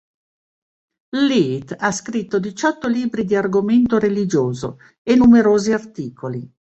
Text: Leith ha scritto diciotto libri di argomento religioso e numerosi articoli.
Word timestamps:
Leith 1.15 1.75
ha 1.77 1.91
scritto 1.91 2.39
diciotto 2.39 2.87
libri 2.87 3.23
di 3.23 3.35
argomento 3.35 3.99
religioso 3.99 4.79
e 5.03 5.13
numerosi 5.15 5.73
articoli. 5.73 6.51